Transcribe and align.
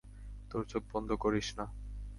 তোর 0.51 0.61
চোখ 0.65 0.83
বন্ধ 0.93 1.09
করিস 1.13 1.47
না। 1.57 1.65